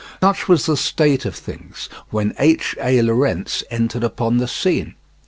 [0.19, 2.75] Such was the state of things when H.
[2.81, 3.03] A.
[3.03, 4.95] Lorentz entered upon the scene.